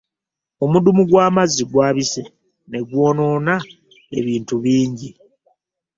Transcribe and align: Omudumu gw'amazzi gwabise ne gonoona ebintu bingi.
Omudumu 0.63 1.01
gw'amazzi 1.09 1.63
gwabise 1.71 2.21
ne 2.69 2.79
gonoona 2.89 3.55
ebintu 4.17 4.53
bingi. 4.63 5.09